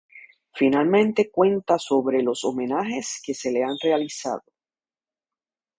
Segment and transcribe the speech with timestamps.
[0.55, 4.41] Finalmente cuenta sobre los homenajes que se le han realizado.